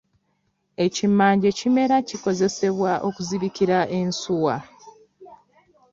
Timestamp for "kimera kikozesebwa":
1.57-2.91